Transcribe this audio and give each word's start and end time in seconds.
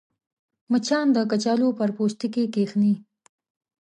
مچان 0.71 1.07
د 1.13 1.17
کچالو 1.31 1.67
پر 1.77 1.89
پوستکي 1.95 2.45
کښېني 2.53 2.93